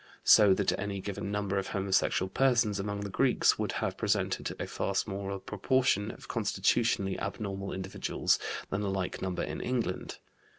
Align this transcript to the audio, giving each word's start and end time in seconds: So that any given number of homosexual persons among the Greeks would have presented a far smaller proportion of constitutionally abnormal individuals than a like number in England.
So 0.23 0.55
that 0.55 0.79
any 0.79 0.99
given 0.99 1.29
number 1.31 1.59
of 1.59 1.67
homosexual 1.67 2.27
persons 2.27 2.79
among 2.79 3.01
the 3.01 3.09
Greeks 3.11 3.59
would 3.59 3.73
have 3.73 3.97
presented 3.99 4.51
a 4.59 4.65
far 4.65 4.95
smaller 4.95 5.37
proportion 5.37 6.09
of 6.09 6.27
constitutionally 6.27 7.19
abnormal 7.19 7.71
individuals 7.71 8.39
than 8.71 8.81
a 8.81 8.89
like 8.89 9.21
number 9.21 9.43
in 9.43 9.61
England. 9.61 10.17